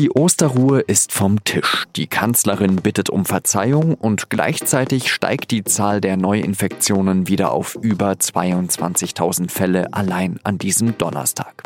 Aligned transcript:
Die 0.00 0.10
Osterruhe 0.12 0.80
ist 0.80 1.12
vom 1.12 1.44
Tisch. 1.44 1.86
Die 1.94 2.06
Kanzlerin 2.06 2.76
bittet 2.76 3.10
um 3.10 3.26
Verzeihung 3.26 3.92
und 3.92 4.30
gleichzeitig 4.30 5.12
steigt 5.12 5.50
die 5.50 5.62
Zahl 5.62 6.00
der 6.00 6.16
Neuinfektionen 6.16 7.28
wieder 7.28 7.52
auf 7.52 7.74
über 7.82 8.12
22.000 8.12 9.50
Fälle 9.50 9.92
allein 9.92 10.40
an 10.42 10.56
diesem 10.56 10.96
Donnerstag. 10.96 11.64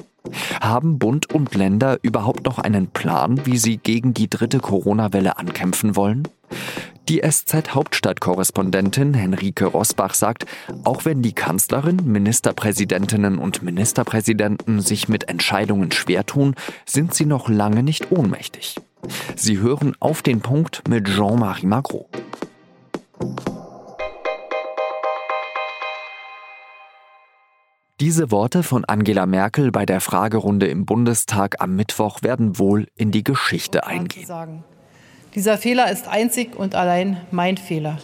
Haben 0.61 0.98
Bund 0.98 1.32
und 1.32 1.54
Länder 1.54 2.00
überhaupt 2.02 2.44
noch 2.44 2.58
einen 2.58 2.89
Plan, 2.89 3.46
wie 3.46 3.57
sie 3.57 3.76
gegen 3.76 4.14
die 4.14 4.29
dritte 4.29 4.58
Corona-Welle 4.58 5.39
ankämpfen 5.39 5.94
wollen? 5.94 6.26
Die 7.09 7.21
SZ-Hauptstadtkorrespondentin 7.21 9.12
Henrike 9.12 9.66
Rosbach 9.66 10.14
sagt, 10.14 10.46
auch 10.84 11.04
wenn 11.04 11.21
die 11.21 11.34
Kanzlerin, 11.34 12.00
Ministerpräsidentinnen 12.03 13.36
und 13.39 13.62
Ministerpräsidenten 13.62 14.81
sich 14.81 15.07
mit 15.07 15.29
Entscheidungen 15.29 15.93
schwer 15.93 16.25
tun, 16.25 16.54
sind 16.86 17.12
sie 17.12 17.26
noch 17.26 17.50
lange 17.50 17.82
nicht 17.82 18.11
ohnmächtig. 18.11 18.76
Sie 19.36 19.59
hören 19.59 19.95
auf 20.00 20.22
den 20.22 20.40
Punkt 20.40 20.89
mit 20.89 21.07
Jean-Marie 21.07 21.67
Magro. 21.67 22.09
Diese 28.00 28.31
Worte 28.31 28.62
von 28.62 28.86
Angela 28.86 29.26
Merkel 29.26 29.71
bei 29.71 29.84
der 29.84 30.00
Fragerunde 30.00 30.68
im 30.68 30.86
Bundestag 30.86 31.61
am 31.61 31.76
Mittwoch 31.76 32.23
werden 32.23 32.59
wohl 32.59 32.89
in 32.97 33.11
die 33.11 33.25
Geschichte 33.25 33.86
eingehen. 33.86 34.64
Dieser 35.34 35.58
Fehler 35.58 35.91
ist 35.91 36.06
einzig 36.06 36.55
und 36.55 36.74
allein 36.74 37.20
mein 37.30 37.56
Fehler. 37.56 37.98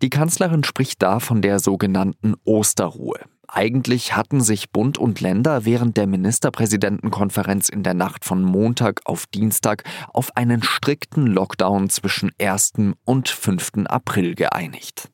Die 0.00 0.10
Kanzlerin 0.10 0.64
spricht 0.64 1.02
da 1.02 1.20
von 1.20 1.42
der 1.42 1.60
sogenannten 1.60 2.34
Osterruhe. 2.44 3.20
Eigentlich 3.46 4.16
hatten 4.16 4.40
sich 4.40 4.70
Bund 4.70 4.98
und 4.98 5.20
Länder 5.20 5.64
während 5.64 5.96
der 5.96 6.06
Ministerpräsidentenkonferenz 6.06 7.68
in 7.68 7.82
der 7.82 7.94
Nacht 7.94 8.24
von 8.24 8.42
Montag 8.42 9.02
auf 9.04 9.26
Dienstag 9.26 9.84
auf 10.12 10.36
einen 10.36 10.62
strikten 10.62 11.26
Lockdown 11.26 11.90
zwischen 11.90 12.32
1. 12.40 12.72
und 13.04 13.28
5. 13.28 13.86
April 13.86 14.34
geeinigt. 14.34 15.10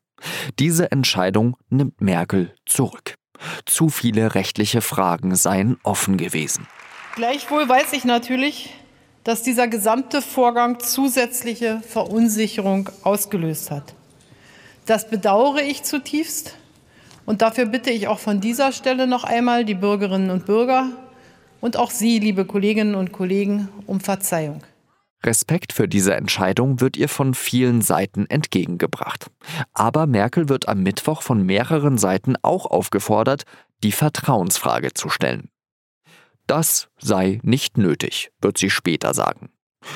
Diese 0.57 0.91
Entscheidung 0.91 1.57
nimmt 1.69 1.99
Merkel 1.99 2.55
zurück. 2.65 3.15
Zu 3.65 3.89
viele 3.89 4.35
rechtliche 4.35 4.81
Fragen 4.81 5.35
seien 5.35 5.77
offen 5.83 6.17
gewesen. 6.17 6.67
Gleichwohl 7.15 7.67
weiß 7.67 7.93
ich 7.93 8.05
natürlich, 8.05 8.73
dass 9.23 9.43
dieser 9.43 9.67
gesamte 9.67 10.21
Vorgang 10.21 10.79
zusätzliche 10.79 11.81
Verunsicherung 11.87 12.89
ausgelöst 13.03 13.71
hat. 13.71 13.93
Das 14.85 15.09
bedauere 15.09 15.61
ich 15.61 15.83
zutiefst 15.83 16.55
und 17.25 17.41
dafür 17.41 17.65
bitte 17.65 17.91
ich 17.91 18.07
auch 18.07 18.19
von 18.19 18.41
dieser 18.41 18.71
Stelle 18.71 19.07
noch 19.07 19.23
einmal 19.23 19.63
die 19.63 19.75
Bürgerinnen 19.75 20.31
und 20.31 20.45
Bürger 20.45 20.87
und 21.59 21.77
auch 21.77 21.91
Sie, 21.91 22.17
liebe 22.17 22.45
Kolleginnen 22.45 22.95
und 22.95 23.11
Kollegen, 23.11 23.69
um 23.85 23.99
Verzeihung. 23.99 24.63
Respekt 25.23 25.71
für 25.71 25.87
diese 25.87 26.15
Entscheidung 26.15 26.81
wird 26.81 26.97
ihr 26.97 27.07
von 27.07 27.35
vielen 27.35 27.81
Seiten 27.81 28.25
entgegengebracht. 28.27 29.29
Aber 29.71 30.07
Merkel 30.07 30.49
wird 30.49 30.67
am 30.67 30.81
Mittwoch 30.81 31.21
von 31.21 31.45
mehreren 31.45 31.99
Seiten 31.99 32.35
auch 32.41 32.65
aufgefordert, 32.65 33.43
die 33.83 33.91
Vertrauensfrage 33.91 34.93
zu 34.93 35.09
stellen. 35.09 35.50
Das 36.47 36.89
sei 36.99 37.39
nicht 37.43 37.77
nötig, 37.77 38.31
wird 38.41 38.57
sie 38.57 38.69
später 38.69 39.13
sagen. 39.13 39.49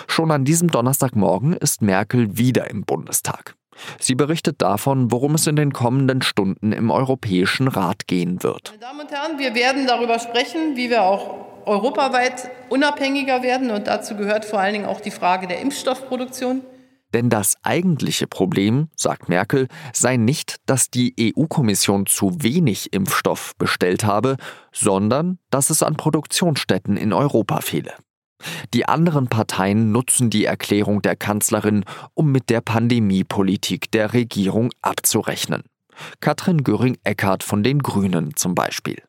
Schon 0.08 0.32
an 0.32 0.46
diesem 0.46 0.70
Donnerstagmorgen 0.70 1.54
ist 1.54 1.82
Merkel 1.82 2.38
wieder 2.38 2.70
im 2.70 2.84
Bundestag. 2.84 3.56
Sie 4.00 4.16
berichtet 4.16 4.62
davon, 4.62 5.12
worum 5.12 5.36
es 5.36 5.48
in 5.48 5.56
den 5.56 5.74
kommenden 5.74 6.22
Stunden 6.22 6.72
im 6.72 6.92
Europäischen 6.92 7.68
Rat 7.68 8.08
gehen 8.08 8.42
wird. 8.42 8.70
Meine 8.70 8.80
Damen 8.80 9.00
und 9.02 9.12
Herren, 9.12 9.38
wir 9.38 9.54
werden 9.54 9.86
darüber 9.86 10.20
sprechen, 10.20 10.76
wie 10.76 10.90
wir 10.90 11.04
auch 11.04 11.46
europaweit 11.66 12.50
unabhängiger 12.70 13.44
werden. 13.44 13.72
Und 13.72 13.88
dazu 13.88 14.16
gehört 14.16 14.46
vor 14.46 14.60
allen 14.60 14.74
Dingen 14.74 14.86
auch 14.86 15.02
die 15.02 15.12
Frage 15.12 15.48
der 15.48 15.60
Impfstoffproduktion. 15.60 16.62
Denn 17.14 17.30
das 17.30 17.56
eigentliche 17.64 18.28
Problem, 18.28 18.90
sagt 18.96 19.30
Merkel, 19.30 19.68
sei 19.94 20.18
nicht, 20.18 20.58
dass 20.66 20.90
die 20.90 21.34
EU-Kommission 21.38 22.06
zu 22.06 22.44
wenig 22.44 22.94
Impfstoff 22.94 23.54
bestellt 23.58 24.04
habe, 24.04 24.38
sondern 24.74 25.40
dass 25.50 25.70
es 25.70 25.82
an 25.84 25.96
Produktionsstätten 25.96 26.98
in 26.98 27.14
Europa 27.14 27.62
fehle. 27.62 27.94
Die 28.74 28.88
anderen 28.88 29.28
Parteien 29.28 29.92
nutzen 29.92 30.30
die 30.30 30.46
Erklärung 30.46 31.02
der 31.02 31.16
Kanzlerin, 31.16 31.86
um 32.14 32.32
mit 32.32 32.50
der 32.50 32.62
Pandemiepolitik 32.62 33.92
der 33.92 34.14
Regierung 34.14 34.72
abzurechnen. 34.82 35.64
Katrin 36.20 36.64
Göring-Eckardt 36.64 37.44
von 37.44 37.64
den 37.64 37.80
Grünen 37.80 38.36
zum 38.36 38.56
Beispiel. 38.56 39.02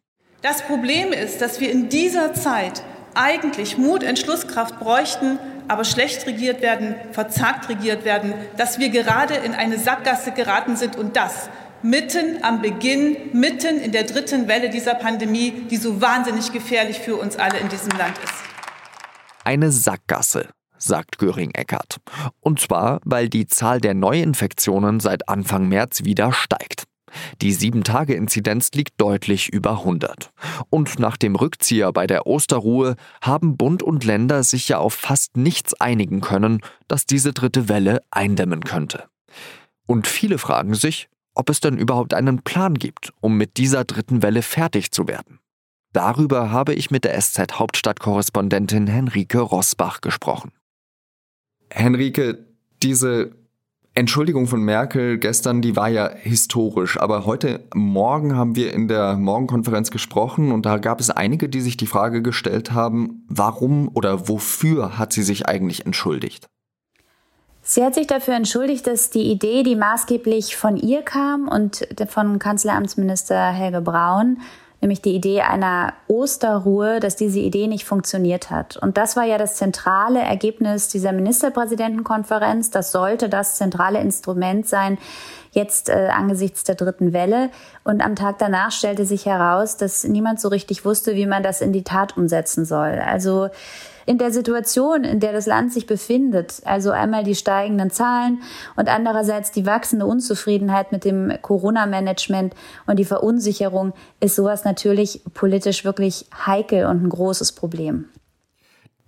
Das 0.43 0.63
Problem 0.63 1.13
ist, 1.13 1.41
dass 1.41 1.61
wir 1.61 1.73
in 1.73 1.89
dieser 1.89 2.33
Zeit 2.35 2.85
eigentlich 3.17 3.79
Mut, 3.79 4.03
Entschlusskraft 4.03 4.79
bräuchten, 4.79 5.39
aber 5.69 5.85
schlecht 5.85 6.27
regiert 6.27 6.63
werden, 6.63 6.95
verzagt 7.13 7.69
regiert 7.69 8.05
werden, 8.05 8.35
dass 8.57 8.79
wir 8.79 8.91
gerade 8.91 9.35
in 9.35 9.55
eine 9.55 9.79
Sackgasse 9.79 10.33
geraten 10.33 10.77
sind 10.77 10.97
und 10.97 11.17
das 11.17 11.49
mitten 11.83 12.43
am 12.43 12.63
Beginn, 12.63 13.17
mitten 13.33 13.79
in 13.79 13.93
der 13.93 14.05
dritten 14.05 14.49
Welle 14.49 14.71
dieser 14.71 14.95
Pandemie, 14.95 15.51
die 15.71 15.77
so 15.77 16.01
wahnsinnig 16.01 16.53
gefährlich 16.53 16.99
für 16.99 17.17
uns 17.17 17.37
alle 17.37 17.59
in 17.59 17.69
diesem 17.69 17.91
Land 17.91 18.17
ist. 18.23 18.35
Eine 19.45 19.71
Sackgasse, 19.71 20.49
sagt 20.79 21.19
Göring-Eckardt. 21.19 21.99
Und 22.41 22.61
zwar, 22.61 23.01
weil 23.05 23.29
die 23.29 23.47
Zahl 23.47 23.81
der 23.81 23.95
Neuinfektionen 23.95 25.01
seit 25.01 25.29
Anfang 25.29 25.69
März 25.69 26.05
wieder 26.05 26.33
steigt. 26.33 26.85
Die 27.41 27.55
7-Tage-Inzidenz 27.55 28.71
liegt 28.73 29.01
deutlich 29.01 29.49
über 29.49 29.79
100. 29.79 30.33
Und 30.71 30.99
nach 30.99 31.17
dem 31.17 31.37
Rückzieher 31.37 31.93
bei 31.93 32.07
der 32.07 32.27
Osterruhe 32.27 32.97
haben 33.21 33.57
Bund 33.57 33.83
und 33.83 34.05
Länder 34.05 34.43
sich 34.43 34.69
ja 34.69 34.79
auf 34.79 34.95
fast 34.95 35.37
nichts 35.37 35.75
einigen 35.75 36.21
können, 36.21 36.61
das 36.89 37.07
diese 37.07 37.33
dritte 37.33 37.69
Welle 37.69 38.03
eindämmen 38.11 38.65
könnte. 38.65 39.05
Und 39.87 40.07
viele 40.07 40.39
fragen 40.39 40.75
sich, 40.75 41.09
ob 41.35 41.51
es 41.51 41.61
denn 41.61 41.77
überhaupt 41.79 42.15
einen 42.15 42.43
Plan 42.43 42.75
gibt, 42.75 43.13
um 43.21 43.37
mit 43.37 43.57
dieser 43.57 43.85
dritten 43.85 44.23
Welle 44.23 44.43
fertig 44.43 44.91
zu 44.91 45.07
werden. 45.07 45.39
Darüber 45.93 46.51
habe 46.51 46.75
ich 46.75 46.91
mit 46.91 47.05
der 47.05 47.19
SZ-Hauptstadtkorrespondentin 47.19 48.87
Henrike 48.87 49.39
Rosbach 49.41 50.01
gesprochen. 50.01 50.53
Henrike, 51.71 52.45
diese 52.83 53.33
Entschuldigung 53.99 54.47
von 54.47 54.61
Merkel 54.61 55.17
gestern, 55.17 55.63
die 55.63 55.75
war 55.75 55.89
ja 55.89 56.11
historisch, 56.11 57.01
aber 57.01 57.25
heute 57.25 57.65
Morgen 57.75 58.37
haben 58.37 58.55
wir 58.55 58.75
in 58.75 58.89
der 58.89 59.17
Morgenkonferenz 59.17 59.91
gesprochen 59.91 60.53
und 60.53 60.67
da 60.67 60.77
gab 60.77 61.01
es 61.01 61.09
einige, 61.09 61.49
die 61.49 61.63
sich 61.63 61.79
die 61.79 61.87
Frage 61.87 62.21
gestellt 62.21 62.73
haben, 62.73 63.25
warum 63.31 63.89
oder 63.95 64.29
wofür 64.29 64.99
hat 64.99 65.15
sie 65.15 65.23
sich 65.23 65.49
eigentlich 65.49 65.87
entschuldigt? 65.87 66.47
Sie 67.63 67.83
hat 67.83 67.95
sich 67.95 68.07
dafür 68.07 68.35
entschuldigt, 68.35 68.87
dass 68.87 69.09
die 69.09 69.31
Idee, 69.31 69.63
die 69.63 69.77
maßgeblich 69.77 70.57
von 70.57 70.77
ihr 70.77 71.01
kam 71.01 71.49
und 71.49 71.89
von 72.07 72.39
Kanzleramtsminister 72.39 73.49
Helge 73.49 73.81
Braun, 73.81 74.43
nämlich 74.81 75.03
die 75.03 75.15
Idee 75.15 75.41
einer 75.43 75.95
Osterruhe, 76.07 77.01
dass 77.01 77.17
diese 77.17 77.41
Idee 77.41 77.67
nicht 77.67 77.85
funktioniert 77.85 78.51
hat. 78.51 78.77
Und 78.77 78.97
das 78.97 79.17
war 79.17 79.25
ja 79.25 79.39
das 79.39 79.57
zentrale 79.57 80.21
Ergebnis 80.21 80.89
dieser 80.89 81.13
Ministerpräsidentenkonferenz. 81.13 82.71
Das 82.71 82.93
sollte 82.93 83.29
das 83.29 83.57
zentrale 83.57 84.01
Instrument 84.01 84.67
sein, 84.67 84.99
jetzt 85.57 85.89
äh, 85.89 86.11
angesichts 86.13 86.63
der 86.63 86.77
dritten 86.77 87.13
Welle. 87.13 87.51
Und 87.83 88.03
am 88.03 88.15
Tag 88.15 88.39
danach 88.39 88.71
stellte 88.71 89.05
sich 89.05 89.27
heraus, 89.27 89.77
dass 89.77 90.05
niemand 90.05 90.39
so 90.39 90.49
richtig 90.49 90.85
wusste, 90.85 91.17
wie 91.17 91.27
man 91.27 91.43
das 91.43 91.61
in 91.61 91.73
die 91.73 91.83
Tat 91.83 92.17
umsetzen 92.17 92.65
soll. 92.65 93.01
Also 93.05 93.49
in 94.05 94.19
der 94.19 94.31
Situation, 94.31 95.03
in 95.03 95.19
der 95.19 95.33
das 95.33 95.47
Land 95.47 95.73
sich 95.73 95.87
befindet, 95.87 96.63
also 96.65 96.93
einmal 96.93 97.25
die 97.25 97.35
steigenden 97.35 97.91
Zahlen 97.91 98.43
und 98.77 98.89
andererseits 98.89 99.51
die 99.51 99.67
wachsende 99.67 100.07
Unzufriedenheit 100.07 100.93
mit 100.93 101.05
dem 101.05 101.33
Corona-Management 101.43 102.55
und 102.87 102.99
die 102.99 103.05
Verunsicherung, 103.05 103.95
ist 104.21 104.37
sowas 104.37 104.65
natürlich 104.65 105.23
politisch 105.35 105.85
wirklich 105.85 106.27
heikel 106.47 106.87
und 106.87 107.03
ein 107.03 107.09
großes 107.09 107.53
Problem. 107.53 108.09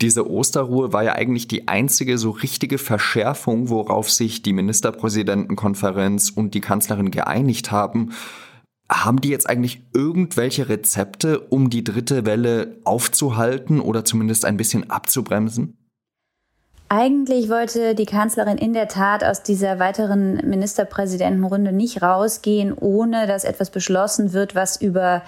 Diese 0.01 0.31
Osterruhe 0.31 0.93
war 0.93 1.03
ja 1.03 1.15
eigentlich 1.15 1.49
die 1.49 1.67
einzige 1.67 2.19
so 2.19 2.31
richtige 2.31 2.79
Verschärfung, 2.79 3.69
worauf 3.69 4.11
sich 4.11 4.43
die 4.43 4.53
Ministerpräsidentenkonferenz 4.53 6.31
und 6.31 6.55
die 6.55 6.61
Kanzlerin 6.61 7.11
geeinigt 7.11 7.73
haben. 7.73 8.13
Haben 8.89 9.21
die 9.21 9.29
jetzt 9.29 9.49
eigentlich 9.49 9.83
irgendwelche 9.93 10.69
Rezepte, 10.69 11.41
um 11.41 11.69
die 11.69 11.83
dritte 11.83 12.25
Welle 12.25 12.77
aufzuhalten 12.85 13.81
oder 13.81 14.05
zumindest 14.05 14.45
ein 14.45 14.57
bisschen 14.57 14.89
abzubremsen? 14.89 15.77
Eigentlich 16.91 17.51
wollte 17.51 17.95
die 17.95 18.07
Kanzlerin 18.07 18.57
in 18.57 18.73
der 18.73 18.89
Tat 18.89 19.23
aus 19.23 19.43
dieser 19.43 19.79
weiteren 19.79 20.37
Ministerpräsidentenrunde 20.49 21.71
nicht 21.71 22.01
rausgehen, 22.01 22.73
ohne 22.73 23.27
dass 23.27 23.45
etwas 23.45 23.71
beschlossen 23.71 24.33
wird, 24.33 24.55
was 24.55 24.81
über 24.81 25.23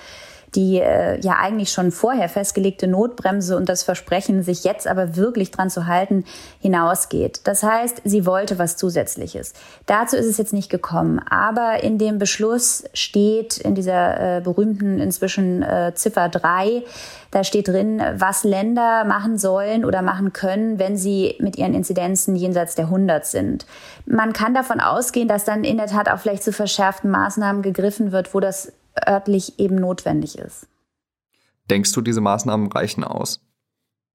die 0.55 0.81
äh, 0.81 1.21
ja 1.21 1.37
eigentlich 1.41 1.71
schon 1.71 1.93
vorher 1.93 2.29
festgelegte 2.29 2.87
Notbremse 2.87 3.57
und 3.57 3.69
das 3.69 3.83
Versprechen, 3.83 4.43
sich 4.43 4.65
jetzt 4.65 4.87
aber 4.87 5.17
wirklich 5.17 5.51
dran 5.51 5.71
zu 5.71 5.87
halten, 5.87 6.25
hinausgeht. 6.61 7.41
Das 7.45 7.63
heißt, 7.63 8.03
sie 8.05 8.27
wollte 8.27 8.59
was 8.59 8.77
Zusätzliches. 8.77 9.53
Dazu 9.87 10.17
ist 10.17 10.27
es 10.27 10.39
jetzt 10.39 10.53
nicht 10.53 10.71
gekommen. 10.71 11.21
Aber 11.31 11.83
in 11.83 11.99
dem 11.99 12.19
Beschluss 12.19 12.85
steht 12.95 13.59
in 13.59 13.75
dieser 13.75 14.39
äh, 14.39 14.41
berühmten 14.41 14.99
inzwischen 14.99 15.63
äh, 15.63 15.93
Ziffer 15.95 16.29
3, 16.29 16.83
da 17.31 17.45
steht 17.45 17.69
drin, 17.69 18.03
was 18.17 18.43
Länder 18.43 19.05
machen 19.05 19.39
sollen 19.39 19.85
oder 19.85 20.03
machen 20.03 20.33
können, 20.33 20.81
wenn 20.81 20.97
sie 20.97 21.37
mit 21.39 21.57
ihren 21.57 21.75
Inzidenzen 21.75 22.35
jenseits 22.35 22.75
der 22.75 22.87
100 22.87 23.25
sind. 23.25 23.67
Man 24.05 24.33
kann 24.33 24.53
davon 24.53 24.81
ausgehen, 24.81 25.29
dass 25.29 25.45
dann 25.45 25.63
in 25.63 25.77
der 25.77 25.87
Tat 25.87 26.11
auch 26.11 26.19
vielleicht 26.19 26.43
zu 26.43 26.53
verschärften 26.53 27.09
Maßnahmen 27.11 27.63
gegriffen 27.63 28.11
wird, 28.11 28.35
wo 28.35 28.41
das 28.41 28.73
örtlich 29.07 29.59
eben 29.59 29.77
notwendig 29.77 30.39
ist. 30.39 30.67
Denkst 31.69 31.93
du, 31.93 32.01
diese 32.01 32.21
Maßnahmen 32.21 32.71
reichen 32.73 33.05
aus? 33.05 33.41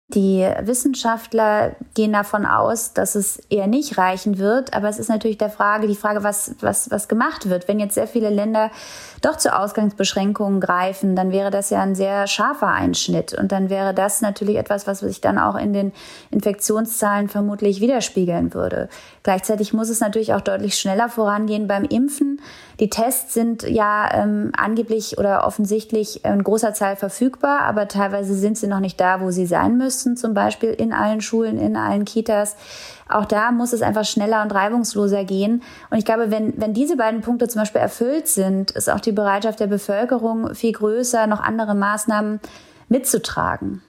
Die 0.10 0.48
Wissenschaftler 0.62 1.75
gehen 1.96 2.13
davon 2.13 2.46
aus, 2.46 2.94
dass 2.94 3.16
es 3.16 3.38
eher 3.50 3.66
nicht 3.66 3.98
reichen 3.98 4.38
wird. 4.38 4.75
Aber 4.75 4.88
es 4.88 5.00
ist 5.00 5.10
natürlich 5.10 5.40
der 5.40 5.50
Frage, 5.50 5.88
die 5.88 5.96
Frage, 5.96 6.24
was, 6.24 6.54
was, 6.60 6.92
was 6.92 7.07
gemacht 7.07 7.50
wird. 7.50 7.68
Wenn 7.68 7.80
jetzt 7.80 7.96
sehr 7.96 8.06
viele 8.06 8.30
Länder 8.30 8.69
doch 9.24 9.36
zu 9.36 9.57
Ausgangsbeschränkungen 9.57 10.62
greifen, 10.62 11.16
dann 11.16 11.31
wäre 11.31 11.50
das 11.50 11.72
ja 11.72 11.81
ein 11.81 11.96
sehr 11.96 12.28
scharfer 12.28 12.68
Einschnitt. 12.68 13.34
Und 13.34 13.52
dann 13.52 13.72
wäre 13.72 13.96
das 13.96 14.22
natürlich 14.22 14.57
etwas, 14.57 14.86
was 14.86 15.00
sich 15.00 15.22
dann 15.22 15.40
auch 15.40 15.56
in 15.56 15.74
den 15.74 15.92
Infektionszahlen 16.30 17.28
vermutlich 17.28 17.81
widerspiegeln 17.81 18.54
würde. 18.54 18.90
Gleichzeitig 19.24 19.74
muss 19.74 19.90
es 19.90 20.02
natürlich 20.02 20.36
auch 20.36 20.42
deutlich 20.42 20.78
schneller 20.78 21.10
vorangehen 21.10 21.68
beim 21.68 21.84
Impfen. 21.84 22.42
Die 22.80 22.92
Tests 22.92 23.34
sind 23.34 23.63
ja 23.63 24.07
ähm, 24.13 24.52
angeblich 24.56 25.18
oder 25.18 25.48
offensichtlich 25.48 26.24
in 26.24 26.44
großer 26.44 26.75
Zahl 26.75 26.96
verfügbar, 26.96 27.62
aber 27.62 27.88
teilweise 27.88 28.36
sind 28.36 28.57
sie 28.57 28.68
noch 28.68 28.81
nicht 28.81 29.00
da, 29.00 29.22
wo 29.22 29.31
sie 29.31 29.48
sein 29.48 29.78
müssen, 29.78 29.94
zum 30.03 30.33
Beispiel 30.33 30.69
in 30.69 30.94
allen 30.94 31.21
Schulen, 31.21 31.57
in 31.57 31.75
allen 31.75 32.06
Kitas. 32.06 32.56
Auch 33.07 33.25
da 33.25 33.51
muss 33.51 33.74
es 33.74 33.81
einfach 33.81 34.06
schneller 34.06 34.42
und 34.42 34.53
reibungsloser 34.53 35.24
gehen. 35.25 35.63
Und 35.89 35.97
ich 35.97 36.06
glaube, 36.06 36.31
wenn, 36.31 36.53
wenn 36.57 36.74
diese 36.74 36.97
beiden 36.97 37.21
Punkte 37.21 37.47
zum 37.47 37.62
Beispiel 37.62 37.81
erfüllt 37.81 38.27
sind, 38.27 38.71
ist 38.71 38.89
auch 38.89 39.00
die 39.00 39.12
Bereitschaft 39.12 39.59
der 39.59 39.68
Bevölkerung 39.68 40.53
viel 40.56 40.74
größer, 40.74 41.27
noch 41.27 41.39
andere 41.39 41.75
Maßnahmen 41.75 42.39
mitzutragen. 42.89 43.81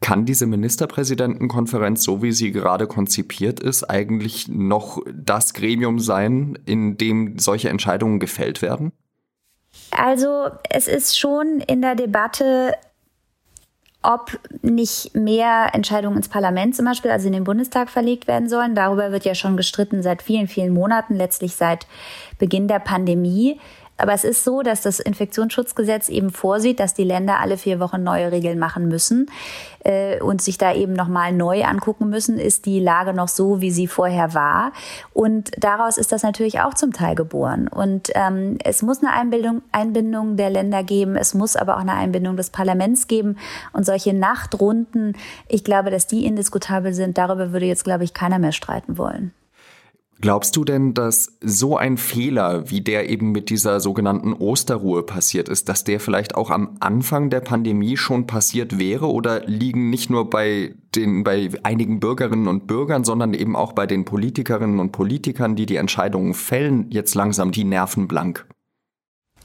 Kann 0.00 0.26
diese 0.26 0.46
Ministerpräsidentenkonferenz, 0.46 2.04
so 2.04 2.22
wie 2.22 2.32
sie 2.32 2.52
gerade 2.52 2.86
konzipiert 2.86 3.60
ist, 3.60 3.84
eigentlich 3.84 4.48
noch 4.48 5.00
das 5.12 5.54
Gremium 5.54 5.98
sein, 5.98 6.58
in 6.66 6.98
dem 6.98 7.38
solche 7.38 7.70
Entscheidungen 7.70 8.20
gefällt 8.20 8.60
werden? 8.60 8.92
Also 9.90 10.50
es 10.68 10.88
ist 10.88 11.18
schon 11.18 11.60
in 11.66 11.80
der 11.80 11.94
Debatte, 11.94 12.74
ob 14.04 14.38
nicht 14.62 15.14
mehr 15.14 15.68
Entscheidungen 15.72 16.18
ins 16.18 16.28
Parlament 16.28 16.76
zum 16.76 16.84
Beispiel, 16.84 17.10
also 17.10 17.26
in 17.26 17.32
den 17.32 17.44
Bundestag 17.44 17.90
verlegt 17.90 18.26
werden 18.26 18.48
sollen. 18.48 18.74
Darüber 18.74 19.12
wird 19.12 19.24
ja 19.24 19.34
schon 19.34 19.56
gestritten 19.56 20.02
seit 20.02 20.22
vielen, 20.22 20.48
vielen 20.48 20.72
Monaten, 20.72 21.16
letztlich 21.16 21.56
seit 21.56 21.86
Beginn 22.38 22.68
der 22.68 22.80
Pandemie. 22.80 23.58
Aber 23.96 24.12
es 24.12 24.24
ist 24.24 24.42
so, 24.42 24.62
dass 24.62 24.82
das 24.82 24.98
Infektionsschutzgesetz 24.98 26.08
eben 26.08 26.30
vorsieht, 26.30 26.80
dass 26.80 26.94
die 26.94 27.04
Länder 27.04 27.38
alle 27.38 27.56
vier 27.56 27.78
Wochen 27.78 28.02
neue 28.02 28.32
Regeln 28.32 28.58
machen 28.58 28.88
müssen 28.88 29.30
äh, 29.84 30.20
und 30.20 30.42
sich 30.42 30.58
da 30.58 30.74
eben 30.74 30.94
nochmal 30.94 31.32
neu 31.32 31.64
angucken 31.64 32.08
müssen, 32.08 32.38
ist 32.38 32.66
die 32.66 32.80
Lage 32.80 33.14
noch 33.14 33.28
so, 33.28 33.60
wie 33.60 33.70
sie 33.70 33.86
vorher 33.86 34.34
war. 34.34 34.72
Und 35.12 35.52
daraus 35.58 35.96
ist 35.96 36.10
das 36.10 36.24
natürlich 36.24 36.60
auch 36.60 36.74
zum 36.74 36.92
Teil 36.92 37.14
geboren. 37.14 37.68
Und 37.68 38.10
ähm, 38.14 38.58
es 38.64 38.82
muss 38.82 39.02
eine 39.02 39.12
Einbindung, 39.12 39.62
Einbindung 39.70 40.36
der 40.36 40.50
Länder 40.50 40.82
geben, 40.82 41.14
es 41.16 41.32
muss 41.34 41.54
aber 41.54 41.76
auch 41.76 41.82
eine 41.82 41.94
Einbindung 41.94 42.36
des 42.36 42.50
Parlaments 42.50 43.06
geben. 43.06 43.36
Und 43.72 43.86
solche 43.86 44.12
Nachtrunden, 44.12 45.16
ich 45.48 45.62
glaube, 45.62 45.90
dass 45.90 46.08
die 46.08 46.26
indiskutabel 46.26 46.94
sind, 46.94 47.16
darüber 47.16 47.52
würde 47.52 47.66
jetzt, 47.66 47.84
glaube 47.84 48.02
ich, 48.02 48.12
keiner 48.12 48.40
mehr 48.40 48.52
streiten 48.52 48.98
wollen. 48.98 49.32
Glaubst 50.24 50.56
du 50.56 50.64
denn, 50.64 50.94
dass 50.94 51.36
so 51.42 51.76
ein 51.76 51.98
Fehler, 51.98 52.70
wie 52.70 52.80
der 52.80 53.10
eben 53.10 53.32
mit 53.32 53.50
dieser 53.50 53.78
sogenannten 53.78 54.32
Osterruhe 54.32 55.02
passiert 55.02 55.50
ist, 55.50 55.68
dass 55.68 55.84
der 55.84 56.00
vielleicht 56.00 56.34
auch 56.34 56.48
am 56.48 56.78
Anfang 56.80 57.28
der 57.28 57.40
Pandemie 57.40 57.98
schon 57.98 58.26
passiert 58.26 58.78
wäre 58.78 59.12
oder 59.12 59.44
liegen 59.44 59.90
nicht 59.90 60.08
nur 60.08 60.30
bei 60.30 60.76
den, 60.94 61.24
bei 61.24 61.50
einigen 61.62 62.00
Bürgerinnen 62.00 62.48
und 62.48 62.66
Bürgern, 62.66 63.04
sondern 63.04 63.34
eben 63.34 63.54
auch 63.54 63.74
bei 63.74 63.86
den 63.86 64.06
Politikerinnen 64.06 64.80
und 64.80 64.92
Politikern, 64.92 65.56
die 65.56 65.66
die 65.66 65.76
Entscheidungen 65.76 66.32
fällen, 66.32 66.86
jetzt 66.88 67.14
langsam 67.14 67.52
die 67.52 67.64
Nerven 67.64 68.08
blank? 68.08 68.46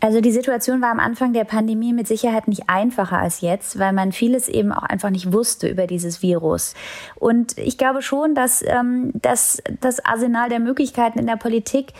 Also 0.01 0.22
die 0.22 0.31
Situation 0.31 0.81
war 0.81 0.92
am 0.92 1.00
Anfang 1.00 1.34
der 1.34 1.44
Pandemie 1.44 1.92
mit 1.92 2.07
Sicherheit 2.07 2.48
nicht 2.48 2.69
einfacher 2.69 3.18
als 3.18 3.42
jetzt, 3.42 3.80
weil 3.80 3.92
man 3.92 4.13
vieles 4.13 4.48
eben 4.48 4.72
auch 4.72 4.84
einfach 4.84 5.10
nicht 5.10 5.34
wusste 5.34 5.68
über 5.68 5.88
dieses 5.88 6.22
Virus. 6.22 6.74
Und 7.16 7.57
ich 7.57 7.78
glaube 7.78 8.01
schon, 8.01 8.34
dass, 8.34 8.63
ähm, 8.66 9.12
dass 9.13 9.62
das 9.81 10.04
Arsenal 10.06 10.48
der 10.48 10.60
Möglichkeiten 10.60 11.19
in 11.19 11.28
der 11.28 11.36
Politik 11.36 11.94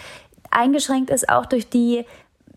eingeschränkt 0.50 1.10
ist, 1.10 1.28
auch 1.28 1.46
durch 1.46 1.70
die 1.70 2.06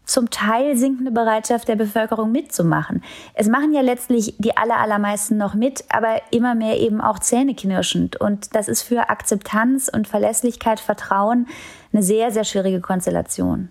zum 0.04 0.30
Teil 0.30 0.76
sinkende 0.76 1.10
Bereitschaft 1.10 1.68
der 1.68 1.76
Bevölkerung 1.76 2.32
mitzumachen. 2.32 3.02
Es 3.34 3.48
machen 3.48 3.72
ja 3.72 3.80
letztlich 3.80 4.34
die 4.38 4.56
aller, 4.56 4.78
allermeisten 4.78 5.36
noch 5.36 5.54
mit, 5.54 5.84
aber 5.88 6.20
immer 6.30 6.54
mehr 6.54 6.78
eben 6.78 7.00
auch 7.00 7.18
zähneknirschend. 7.18 8.20
Und 8.20 8.54
das 8.54 8.68
ist 8.68 8.82
für 8.82 9.10
Akzeptanz 9.10 9.88
und 9.88 10.08
Verlässlichkeit, 10.08 10.80
Vertrauen 10.80 11.46
eine 11.92 12.02
sehr, 12.02 12.30
sehr 12.30 12.44
schwierige 12.44 12.80
Konstellation. 12.80 13.70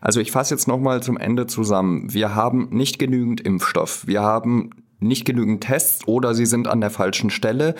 Also 0.00 0.20
ich 0.20 0.32
fasse 0.32 0.54
jetzt 0.54 0.68
nochmal 0.68 1.02
zum 1.02 1.16
Ende 1.16 1.46
zusammen. 1.46 2.12
Wir 2.12 2.34
haben 2.34 2.68
nicht 2.70 2.98
genügend 2.98 3.40
Impfstoff. 3.40 4.06
Wir 4.06 4.22
haben 4.22 4.70
nicht 4.98 5.24
genügend 5.24 5.62
Tests 5.62 6.06
oder 6.06 6.34
sie 6.34 6.46
sind 6.46 6.68
an 6.68 6.80
der 6.80 6.90
falschen 6.90 7.30
Stelle 7.30 7.74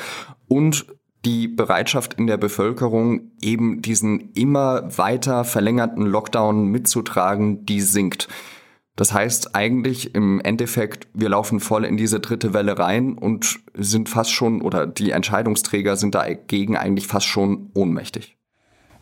und 0.49 0.87
die 1.25 1.49
Bereitschaft 1.49 2.15
in 2.15 2.29
der 2.29 2.37
Bevölkerung, 2.37 3.33
eben 3.43 3.83
diesen 3.83 4.33
immer 4.33 4.97
weiter 4.97 5.45
verlängerten 5.45 6.07
Lockdown 6.07 6.67
mitzutragen, 6.67 7.67
die 7.67 7.81
sinkt. 7.81 8.29
Das 8.95 9.13
heißt 9.13 9.55
eigentlich 9.55 10.15
im 10.15 10.41
Endeffekt, 10.41 11.09
wir 11.13 11.29
laufen 11.29 11.61
voll 11.61 11.85
in 11.85 11.97
diese 11.97 12.21
dritte 12.21 12.55
Welle 12.55 12.79
rein 12.79 13.19
und 13.19 13.59
sind 13.75 14.09
fast 14.09 14.33
schon, 14.33 14.63
oder 14.63 14.87
die 14.87 15.11
Entscheidungsträger 15.11 15.97
sind 15.97 16.15
dagegen 16.15 16.77
eigentlich 16.77 17.07
fast 17.07 17.27
schon 17.27 17.71
ohnmächtig. 17.75 18.36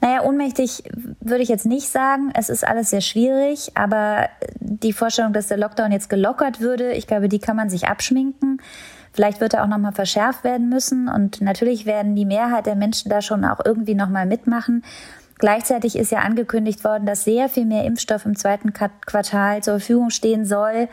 Naja, 0.05 0.23
ohnmächtig 0.23 0.83
würde 1.21 1.43
ich 1.43 1.49
jetzt 1.49 1.65
nicht 1.65 1.89
sagen. 1.89 2.31
Es 2.35 2.51
ist 2.51 2.69
alles 2.69 2.91
sehr 2.91 3.01
schwierig, 3.01 3.73
aber 3.75 4.29
die 4.61 4.93
Vorstellung, 4.93 5.33
dass 5.33 5.47
der 5.47 5.57
Lockdown 5.57 5.93
jetzt 5.93 6.11
gelockert 6.11 6.61
würde, 6.61 6.93
ich 6.93 7.07
glaube, 7.07 7.31
die 7.31 7.39
kann 7.39 7.57
man 7.57 7.71
sich 7.71 7.89
abschminken. 7.89 8.61
Vielleicht 9.15 9.41
wird 9.41 9.55
er 9.55 9.65
auch 9.65 9.67
nochmal 9.67 9.93
verschärft 9.93 10.45
werden 10.45 10.69
müssen 10.69 11.09
und 11.09 11.41
natürlich 11.41 11.87
werden 11.87 12.15
die 12.15 12.27
Mehrheit 12.27 12.67
der 12.67 12.75
Menschen 12.75 13.09
da 13.09 13.23
schon 13.23 13.47
auch 13.47 13.61
irgendwie 13.65 13.95
nochmal 13.95 14.27
mitmachen. 14.27 14.85
Gleichzeitig 15.39 15.97
ist 15.97 16.13
ja 16.13 16.19
angekündigt 16.19 16.85
worden, 16.85 17.07
dass 17.07 17.25
sehr 17.25 17.49
viel 17.49 17.65
mehr 17.65 17.87
Impfstoff 17.87 18.27
im 18.27 18.37
zweiten 18.37 18.75
Quartal 18.75 19.63
zur 19.63 19.79
Verfügung 19.79 20.11
stehen 20.11 20.45
soll. 20.45 20.89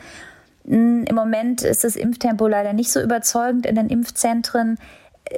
Hm, 0.64 1.04
Im 1.04 1.14
Moment 1.14 1.60
ist 1.60 1.84
das 1.84 1.96
Impftempo 1.96 2.48
leider 2.48 2.72
nicht 2.72 2.90
so 2.90 2.98
überzeugend 3.02 3.66
in 3.66 3.74
den 3.74 3.90
Impfzentren 3.90 4.78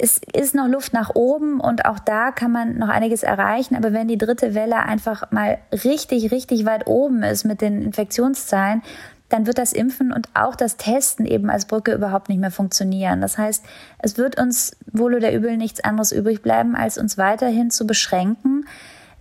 es 0.01 0.19
ist 0.33 0.55
noch 0.55 0.67
Luft 0.67 0.93
nach 0.93 1.15
oben 1.15 1.59
und 1.59 1.85
auch 1.85 1.99
da 1.99 2.31
kann 2.31 2.51
man 2.51 2.77
noch 2.77 2.89
einiges 2.89 3.23
erreichen. 3.23 3.75
Aber 3.75 3.93
wenn 3.93 4.07
die 4.07 4.17
dritte 4.17 4.53
Welle 4.53 4.77
einfach 4.77 5.31
mal 5.31 5.57
richtig, 5.71 6.31
richtig 6.31 6.65
weit 6.65 6.87
oben 6.87 7.23
ist 7.23 7.43
mit 7.43 7.61
den 7.61 7.81
Infektionszahlen, 7.81 8.81
dann 9.29 9.47
wird 9.47 9.57
das 9.57 9.73
Impfen 9.73 10.11
und 10.11 10.29
auch 10.33 10.55
das 10.55 10.77
Testen 10.77 11.25
eben 11.25 11.49
als 11.49 11.65
Brücke 11.65 11.93
überhaupt 11.93 12.29
nicht 12.29 12.39
mehr 12.39 12.51
funktionieren. 12.51 13.21
Das 13.21 13.37
heißt, 13.37 13.65
es 13.99 14.17
wird 14.17 14.39
uns 14.39 14.77
wohl 14.91 15.15
oder 15.15 15.33
übel 15.33 15.57
nichts 15.57 15.83
anderes 15.83 16.11
übrig 16.11 16.41
bleiben, 16.41 16.75
als 16.75 16.97
uns 16.97 17.17
weiterhin 17.17 17.71
zu 17.71 17.87
beschränken. 17.87 18.65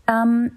Ähm, 0.07 0.53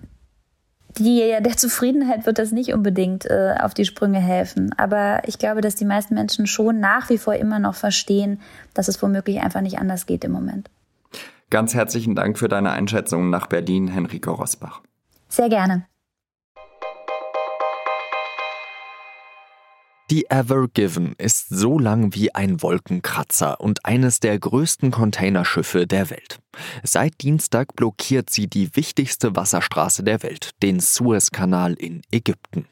die, 1.00 1.36
der 1.40 1.58
Zufriedenheit 1.58 2.26
wird 2.26 2.40
das 2.40 2.52
nicht 2.52 2.74
unbedingt 2.74 3.26
äh, 3.26 3.56
auf 3.60 3.74
die 3.74 3.86
Sprünge 3.86 4.20
helfen. 4.20 4.74
Aber 4.78 5.22
ich 5.26 5.38
glaube, 5.40 5.62
dass 5.62 5.76
die 5.76 5.86
meisten 5.86 6.14
Menschen 6.16 6.48
schon 6.48 6.80
nach 6.80 7.10
wie 7.10 7.18
vor 7.18 7.36
immer 7.36 7.60
noch 7.60 7.76
verstehen, 7.76 8.42
dass 8.74 8.88
es 8.88 9.02
womöglich 9.02 9.42
einfach 9.42 9.62
nicht 9.62 9.80
anders 9.80 10.06
geht 10.06 10.24
im 10.24 10.32
Moment. 10.32 10.70
Ganz 11.50 11.74
herzlichen 11.74 12.16
Dank 12.16 12.38
für 12.38 12.50
deine 12.50 12.72
Einschätzung 12.72 13.30
nach 13.30 13.48
Berlin, 13.48 13.88
Henrike 13.88 14.30
Rosbach. 14.30 14.82
Sehr 15.30 15.50
gerne. 15.50 15.86
Die 20.10 20.30
Ever 20.30 20.70
Given 20.70 21.16
ist 21.18 21.50
so 21.50 21.78
lang 21.78 22.16
wie 22.16 22.34
ein 22.34 22.62
Wolkenkratzer 22.62 23.60
und 23.60 23.86
eines 23.86 24.22
der 24.22 24.40
größten 24.40 24.90
Containerschiffe 24.90 25.86
der 25.86 26.10
Welt. 26.10 26.40
Seit 26.82 27.22
Dienstag 27.22 27.76
blockiert 27.76 28.30
sie 28.30 28.48
die 28.48 28.74
wichtigste 28.78 29.36
Wasserstraße 29.36 30.04
der 30.04 30.24
Welt, 30.24 30.52
den 30.64 30.80
Suezkanal 30.80 31.74
in 31.74 32.04
Ägypten. 32.10 32.68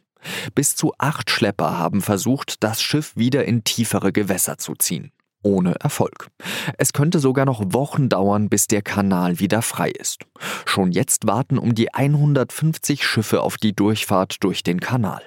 Bis 0.56 0.78
zu 0.78 0.94
acht 0.98 1.30
Schlepper 1.30 1.78
haben 1.78 2.02
versucht, 2.02 2.64
das 2.64 2.82
Schiff 2.82 3.12
wieder 3.18 3.44
in 3.44 3.66
tiefere 3.66 4.14
Gewässer 4.14 4.58
zu 4.58 4.74
ziehen. 4.74 5.12
Ohne 5.44 5.76
Erfolg. 5.76 6.30
Es 6.78 6.94
könnte 6.94 7.20
sogar 7.20 7.46
noch 7.46 7.62
Wochen 7.74 8.08
dauern, 8.08 8.48
bis 8.48 8.68
der 8.68 8.82
Kanal 8.82 9.40
wieder 9.40 9.62
frei 9.62 9.92
ist. 9.92 10.26
Schon 10.66 10.94
jetzt 10.94 11.28
warten 11.28 11.58
um 11.58 11.76
die 11.76 11.94
150 11.94 13.06
Schiffe 13.06 13.42
auf 13.42 13.58
die 13.58 13.76
Durchfahrt 13.76 14.38
durch 14.40 14.64
den 14.64 14.80
Kanal. 14.80 15.22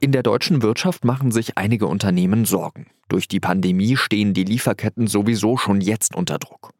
In 0.00 0.12
der 0.12 0.22
deutschen 0.22 0.62
Wirtschaft 0.62 1.04
machen 1.04 1.32
sich 1.32 1.56
einige 1.58 1.86
Unternehmen 1.86 2.44
Sorgen. 2.44 2.86
Durch 3.08 3.28
die 3.28 3.40
Pandemie 3.40 3.96
stehen 3.96 4.34
die 4.34 4.44
Lieferketten 4.44 5.06
sowieso 5.06 5.56
schon 5.56 5.80
jetzt 5.80 6.14
unter 6.14 6.38
Druck. 6.38 6.70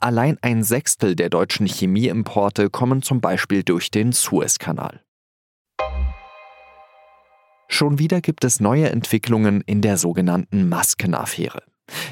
Allein 0.00 0.38
ein 0.42 0.62
Sechstel 0.62 1.16
der 1.16 1.30
deutschen 1.30 1.66
Chemieimporte 1.66 2.70
kommen 2.70 3.02
zum 3.02 3.20
Beispiel 3.20 3.62
durch 3.62 3.90
den 3.90 4.12
Suezkanal. 4.12 5.02
Schon 7.68 7.98
wieder 7.98 8.20
gibt 8.20 8.44
es 8.44 8.60
neue 8.60 8.88
Entwicklungen 8.88 9.60
in 9.62 9.80
der 9.80 9.98
sogenannten 9.98 10.68
Maskenaffäre. 10.68 11.62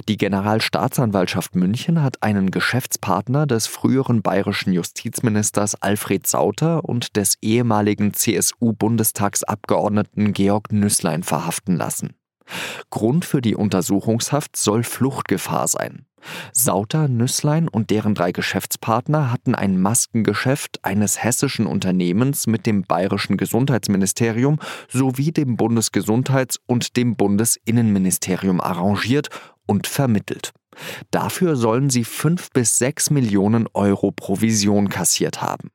Die 0.09 0.17
Generalstaatsanwaltschaft 0.17 1.55
München 1.55 2.02
hat 2.02 2.23
einen 2.23 2.50
Geschäftspartner 2.50 3.47
des 3.47 3.67
früheren 3.67 4.23
bayerischen 4.23 4.73
Justizministers 4.73 5.75
Alfred 5.81 6.26
Sauter 6.26 6.83
und 6.85 7.17
des 7.17 7.37
ehemaligen 7.41 8.14
CSU-Bundestagsabgeordneten 8.14 10.33
Georg 10.33 10.73
Nüßlein 10.73 11.23
verhaften 11.23 11.76
lassen. 11.76 12.14
Grund 12.91 13.25
für 13.25 13.41
die 13.41 13.55
Untersuchungshaft 13.55 14.57
soll 14.57 14.83
Fluchtgefahr 14.83 15.69
sein. 15.69 16.07
Sauter, 16.52 17.09
Nüßlein 17.09 17.69
und 17.69 17.91
deren 17.91 18.14
drei 18.14 18.33
Geschäftspartner 18.33 19.31
hatten 19.33 19.55
ein 19.55 19.81
Maskengeschäft 19.81 20.85
eines 20.85 21.23
hessischen 21.23 21.67
Unternehmens 21.67 22.47
mit 22.47 22.67
dem 22.67 22.83
bayerischen 22.83 23.37
Gesundheitsministerium 23.37 24.59
sowie 24.88 25.33
dem 25.33 25.57
Bundesgesundheits- 25.57 26.59
und 26.67 26.97
dem 26.97 27.17
Bundesinnenministerium 27.17 28.61
arrangiert 28.61 29.29
und 29.67 29.87
vermittelt. 29.87 30.52
Dafür 31.11 31.57
sollen 31.57 31.91
sie 31.91 32.05
fünf 32.05 32.50
bis 32.50 32.79
sechs 32.79 33.11
Millionen 33.11 33.69
Euro 33.75 34.11
Provision 34.11 34.88
kassiert 34.88 35.43
haben. 35.43 35.71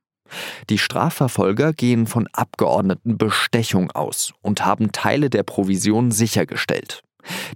Die 0.69 0.77
Strafverfolger 0.77 1.73
gehen 1.73 2.07
von 2.07 2.27
Abgeordnetenbestechung 2.33 3.91
aus 3.91 4.33
und 4.41 4.65
haben 4.65 4.91
Teile 4.91 5.29
der 5.29 5.43
Provision 5.43 6.11
sichergestellt. 6.11 7.01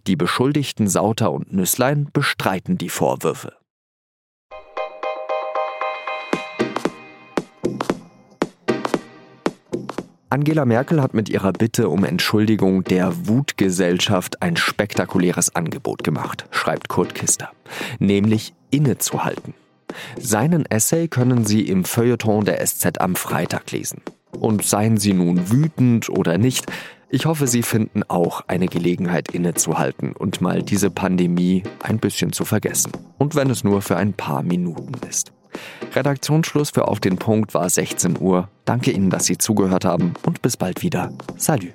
Die 0.08 0.16
Beschuldigten 0.16 0.88
Sauter 0.88 1.32
und 1.32 1.54
Nüßlein 1.54 2.10
bestreiten 2.12 2.78
die 2.78 2.90
Vorwürfe. 2.90 3.54
Angela 10.32 10.64
Merkel 10.64 11.02
hat 11.02 11.14
mit 11.14 11.28
ihrer 11.28 11.52
Bitte 11.52 11.90
um 11.90 12.06
Entschuldigung 12.06 12.86
der 12.86 13.28
Wutgesellschaft 13.28 14.42
ein 14.42 14.56
spektakuläres 14.56 15.56
Angebot 15.56 16.06
gemacht, 16.06 16.46
schreibt 16.52 16.88
Kurt 16.88 17.16
Kister, 17.16 17.52
nämlich 18.00 18.54
innezuhalten. 18.70 19.54
Seinen 20.18 20.66
Essay 20.66 21.10
können 21.10 21.46
Sie 21.46 21.68
im 21.68 21.84
Feuilleton 21.84 22.46
der 22.46 22.66
SZ 22.66 23.02
am 23.02 23.18
Freitag 23.18 23.72
lesen. 23.72 24.02
Und 24.32 24.64
seien 24.64 24.96
Sie 24.96 25.12
nun 25.12 25.52
wütend 25.52 26.10
oder 26.10 26.38
nicht, 26.38 26.66
ich 27.14 27.26
hoffe, 27.26 27.46
Sie 27.46 27.62
finden 27.62 28.04
auch 28.08 28.42
eine 28.48 28.68
Gelegenheit 28.68 29.32
innezuhalten 29.32 30.14
und 30.14 30.40
mal 30.40 30.64
diese 30.64 30.90
Pandemie 30.90 31.64
ein 31.82 32.00
bisschen 32.00 32.32
zu 32.32 32.46
vergessen. 32.46 32.94
Und 33.18 33.36
wenn 33.36 33.50
es 33.50 33.66
nur 33.66 33.82
für 33.82 33.98
ein 33.98 34.14
paar 34.14 34.44
Minuten 34.44 34.94
ist. 35.08 35.34
Redaktionsschluss 35.94 36.70
für 36.70 36.88
Auf 36.88 37.02
den 37.02 37.18
Punkt 37.18 37.54
war 37.54 37.70
16 37.70 38.18
Uhr. 38.20 38.48
Danke 38.64 38.92
Ihnen, 38.92 39.10
dass 39.10 39.26
Sie 39.26 39.38
zugehört 39.38 39.84
haben 39.84 40.14
und 40.26 40.42
bis 40.42 40.56
bald 40.56 40.82
wieder. 40.82 41.12
Salut. 41.36 41.74